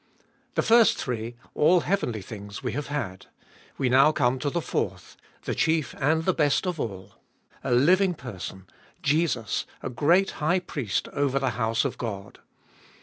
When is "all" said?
1.53-1.81, 6.79-7.17